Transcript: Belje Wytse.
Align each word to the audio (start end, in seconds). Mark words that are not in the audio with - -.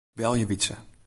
Belje 0.15 0.47
Wytse. 0.47 0.75